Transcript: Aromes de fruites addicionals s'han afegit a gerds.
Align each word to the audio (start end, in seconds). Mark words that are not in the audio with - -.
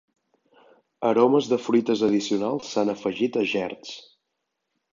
Aromes 1.09 1.49
de 1.51 1.59
fruites 1.67 2.03
addicionals 2.09 2.73
s'han 2.73 2.93
afegit 2.97 3.41
a 3.43 3.47
gerds. 3.55 3.95